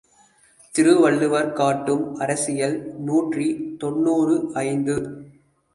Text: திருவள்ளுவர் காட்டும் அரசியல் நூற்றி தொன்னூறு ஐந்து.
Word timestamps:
திருவள்ளுவர் 0.73 1.51
காட்டும் 1.53 2.03
அரசியல் 2.23 2.75
நூற்றி 3.05 3.47
தொன்னூறு 3.83 4.37
ஐந்து. 4.67 4.97